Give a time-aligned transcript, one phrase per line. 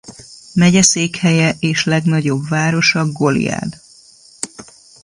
[0.53, 3.81] Megyeszékhelye és legnagyobb városa Goliad.